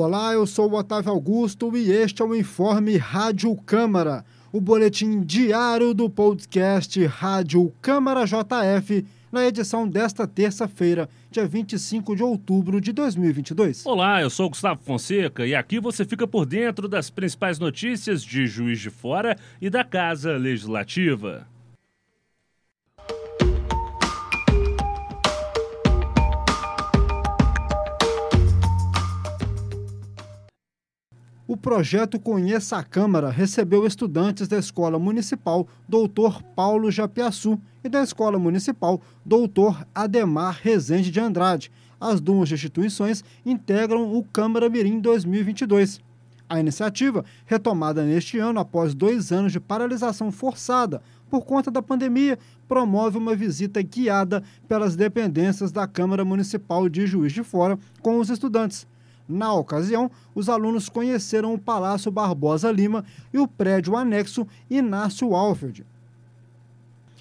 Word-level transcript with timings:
Olá, 0.00 0.32
eu 0.32 0.46
sou 0.46 0.70
o 0.70 0.76
Otávio 0.76 1.10
Augusto 1.10 1.76
e 1.76 1.90
este 1.90 2.22
é 2.22 2.24
o 2.24 2.32
Informe 2.32 2.96
Rádio 2.96 3.52
Câmara, 3.66 4.24
o 4.52 4.60
boletim 4.60 5.22
diário 5.22 5.92
do 5.92 6.08
podcast 6.08 7.04
Rádio 7.04 7.72
Câmara 7.82 8.24
JF, 8.24 9.04
na 9.32 9.44
edição 9.44 9.88
desta 9.88 10.24
terça-feira, 10.24 11.08
dia 11.32 11.48
25 11.48 12.14
de 12.14 12.22
outubro 12.22 12.80
de 12.80 12.92
2022. 12.92 13.84
Olá, 13.86 14.22
eu 14.22 14.30
sou 14.30 14.46
o 14.46 14.50
Gustavo 14.50 14.80
Fonseca 14.84 15.44
e 15.44 15.52
aqui 15.52 15.80
você 15.80 16.04
fica 16.04 16.28
por 16.28 16.46
dentro 16.46 16.86
das 16.86 17.10
principais 17.10 17.58
notícias 17.58 18.22
de 18.22 18.46
Juiz 18.46 18.78
de 18.78 18.90
Fora 18.90 19.36
e 19.60 19.68
da 19.68 19.82
Casa 19.82 20.36
Legislativa. 20.36 21.44
Projeto 31.58 32.20
Conheça 32.20 32.76
a 32.76 32.84
Câmara 32.84 33.30
recebeu 33.30 33.86
estudantes 33.86 34.46
da 34.46 34.56
Escola 34.58 34.98
Municipal 34.98 35.66
Doutor 35.88 36.42
Paulo 36.54 36.90
Japiaçu 36.90 37.60
e 37.82 37.88
da 37.88 38.02
Escola 38.02 38.38
Municipal 38.38 39.00
Doutor 39.24 39.84
Ademar 39.94 40.60
Rezende 40.62 41.10
de 41.10 41.20
Andrade. 41.20 41.70
As 42.00 42.20
duas 42.20 42.50
instituições 42.52 43.24
integram 43.44 44.16
o 44.16 44.22
Câmara 44.24 44.68
Mirim 44.68 45.00
2022. 45.00 46.00
A 46.48 46.60
iniciativa, 46.60 47.24
retomada 47.44 48.04
neste 48.04 48.38
ano 48.38 48.60
após 48.60 48.94
dois 48.94 49.32
anos 49.32 49.52
de 49.52 49.60
paralisação 49.60 50.30
forçada 50.32 51.02
por 51.28 51.44
conta 51.44 51.70
da 51.70 51.82
pandemia, 51.82 52.38
promove 52.66 53.18
uma 53.18 53.34
visita 53.34 53.82
guiada 53.82 54.42
pelas 54.66 54.96
dependências 54.96 55.72
da 55.72 55.86
Câmara 55.86 56.24
Municipal 56.24 56.88
de 56.88 57.06
Juiz 57.06 57.32
de 57.32 57.42
Fora 57.42 57.78
com 58.00 58.18
os 58.18 58.30
estudantes. 58.30 58.86
Na 59.28 59.52
ocasião, 59.52 60.10
os 60.34 60.48
alunos 60.48 60.88
conheceram 60.88 61.52
o 61.52 61.58
Palácio 61.58 62.10
Barbosa 62.10 62.72
Lima 62.72 63.04
e 63.32 63.38
o 63.38 63.46
prédio 63.46 63.94
anexo 63.94 64.46
Inácio 64.70 65.34
Alfred. 65.34 65.84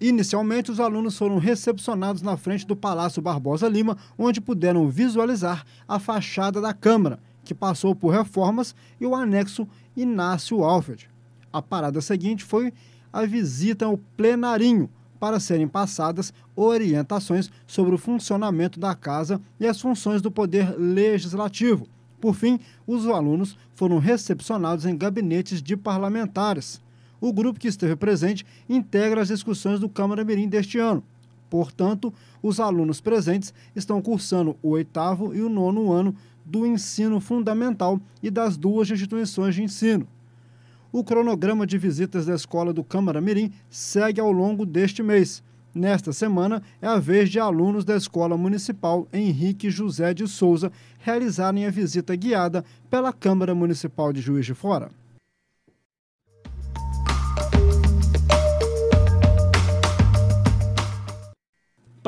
Inicialmente, 0.00 0.70
os 0.70 0.78
alunos 0.78 1.18
foram 1.18 1.38
recepcionados 1.38 2.22
na 2.22 2.36
frente 2.36 2.64
do 2.64 2.76
Palácio 2.76 3.20
Barbosa 3.20 3.68
Lima, 3.68 3.96
onde 4.16 4.40
puderam 4.40 4.88
visualizar 4.88 5.66
a 5.88 5.98
fachada 5.98 6.60
da 6.60 6.72
Câmara, 6.72 7.18
que 7.42 7.52
passou 7.52 7.96
por 7.96 8.10
reformas, 8.10 8.76
e 9.00 9.06
o 9.06 9.16
anexo 9.16 9.66
Inácio 9.96 10.62
Alfred. 10.62 11.10
A 11.52 11.60
parada 11.60 12.00
seguinte 12.00 12.44
foi 12.44 12.72
a 13.12 13.24
visita 13.24 13.86
ao 13.86 13.98
plenarinho, 14.16 14.88
para 15.18 15.40
serem 15.40 15.68
passadas 15.68 16.32
orientações 16.54 17.50
sobre 17.66 17.94
o 17.94 17.98
funcionamento 17.98 18.78
da 18.78 18.94
casa 18.94 19.40
e 19.58 19.66
as 19.66 19.80
funções 19.80 20.22
do 20.22 20.30
Poder 20.30 20.74
Legislativo. 20.78 21.86
Por 22.20 22.34
fim, 22.34 22.58
os 22.86 23.06
alunos 23.06 23.56
foram 23.74 23.98
recepcionados 23.98 24.84
em 24.84 24.96
gabinetes 24.96 25.62
de 25.62 25.76
parlamentares. 25.76 26.80
O 27.20 27.32
grupo 27.32 27.58
que 27.58 27.68
esteve 27.68 27.96
presente 27.96 28.44
integra 28.68 29.20
as 29.20 29.28
discussões 29.28 29.80
do 29.80 29.88
Câmara 29.88 30.24
Mirim 30.24 30.48
deste 30.48 30.78
ano. 30.78 31.02
Portanto, 31.50 32.12
os 32.42 32.60
alunos 32.60 33.00
presentes 33.00 33.54
estão 33.74 34.02
cursando 34.02 34.56
o 34.62 34.70
oitavo 34.70 35.34
e 35.34 35.40
o 35.40 35.48
nono 35.48 35.92
ano 35.92 36.14
do 36.44 36.66
ensino 36.66 37.20
fundamental 37.20 38.00
e 38.22 38.30
das 38.30 38.56
duas 38.56 38.90
instituições 38.90 39.54
de 39.54 39.62
ensino. 39.62 40.06
O 40.90 41.04
cronograma 41.04 41.66
de 41.66 41.76
visitas 41.76 42.24
da 42.24 42.34
escola 42.34 42.72
do 42.72 42.82
Câmara 42.82 43.20
Mirim 43.20 43.52
segue 43.68 44.20
ao 44.20 44.32
longo 44.32 44.64
deste 44.64 45.02
mês. 45.02 45.42
Nesta 45.74 46.14
semana, 46.14 46.62
é 46.80 46.86
a 46.86 46.98
vez 46.98 47.28
de 47.28 47.38
alunos 47.38 47.84
da 47.84 47.94
Escola 47.94 48.38
Municipal 48.38 49.06
Henrique 49.12 49.70
José 49.70 50.14
de 50.14 50.26
Souza 50.26 50.72
realizarem 50.98 51.66
a 51.66 51.70
visita 51.70 52.16
guiada 52.16 52.64
pela 52.88 53.12
Câmara 53.12 53.54
Municipal 53.54 54.14
de 54.14 54.22
Juiz 54.22 54.46
de 54.46 54.54
Fora. 54.54 54.88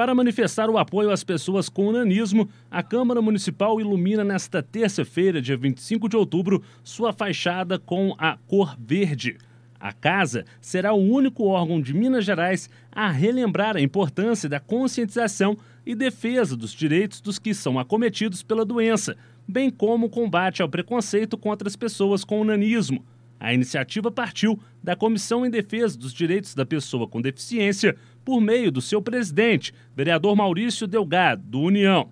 Para 0.00 0.14
manifestar 0.14 0.70
o 0.70 0.78
apoio 0.78 1.10
às 1.10 1.22
pessoas 1.22 1.68
com 1.68 1.92
nanismo, 1.92 2.48
a 2.70 2.82
Câmara 2.82 3.20
Municipal 3.20 3.78
ilumina 3.78 4.24
nesta 4.24 4.62
terça-feira, 4.62 5.42
dia 5.42 5.58
25 5.58 6.08
de 6.08 6.16
outubro, 6.16 6.62
sua 6.82 7.12
fachada 7.12 7.78
com 7.78 8.14
a 8.16 8.38
cor 8.46 8.74
verde. 8.80 9.36
A 9.78 9.92
casa 9.92 10.46
será 10.58 10.94
o 10.94 11.06
único 11.06 11.44
órgão 11.44 11.82
de 11.82 11.92
Minas 11.92 12.24
Gerais 12.24 12.70
a 12.90 13.10
relembrar 13.10 13.76
a 13.76 13.82
importância 13.82 14.48
da 14.48 14.58
conscientização 14.58 15.54
e 15.84 15.94
defesa 15.94 16.56
dos 16.56 16.72
direitos 16.72 17.20
dos 17.20 17.38
que 17.38 17.52
são 17.52 17.78
acometidos 17.78 18.42
pela 18.42 18.64
doença, 18.64 19.18
bem 19.46 19.68
como 19.68 20.06
o 20.06 20.10
combate 20.10 20.62
ao 20.62 20.68
preconceito 20.70 21.36
contra 21.36 21.68
as 21.68 21.76
pessoas 21.76 22.24
com 22.24 22.42
nanismo. 22.42 23.04
A 23.40 23.54
iniciativa 23.54 24.10
partiu 24.10 24.60
da 24.82 24.94
Comissão 24.94 25.46
em 25.46 25.50
Defesa 25.50 25.98
dos 25.98 26.12
Direitos 26.12 26.54
da 26.54 26.66
Pessoa 26.66 27.08
com 27.08 27.22
Deficiência, 27.22 27.96
por 28.24 28.40
meio 28.40 28.70
do 28.70 28.80
seu 28.80 29.02
presidente, 29.02 29.74
vereador 29.94 30.36
Maurício 30.36 30.86
Delgado, 30.86 31.42
do 31.42 31.60
União. 31.60 32.08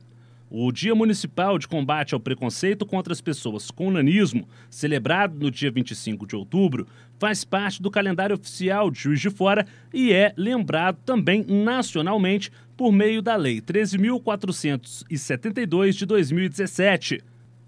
O 0.50 0.72
Dia 0.72 0.94
Municipal 0.94 1.58
de 1.58 1.68
Combate 1.68 2.14
ao 2.14 2.20
Preconceito 2.20 2.86
contra 2.86 3.12
as 3.12 3.20
Pessoas 3.20 3.70
com 3.70 3.90
Nanismo, 3.90 4.48
celebrado 4.70 5.38
no 5.38 5.50
dia 5.50 5.70
25 5.70 6.26
de 6.26 6.34
outubro, 6.34 6.86
faz 7.18 7.44
parte 7.44 7.82
do 7.82 7.90
calendário 7.90 8.34
oficial 8.34 8.90
de 8.90 8.98
Juiz 8.98 9.20
de 9.20 9.28
Fora 9.28 9.66
e 9.92 10.10
é 10.10 10.32
lembrado 10.38 10.96
também 11.04 11.44
nacionalmente 11.46 12.50
por 12.78 12.90
meio 12.90 13.20
da 13.20 13.36
Lei 13.36 13.60
13.472 13.60 15.92
de 15.92 16.06
2017. 16.06 17.20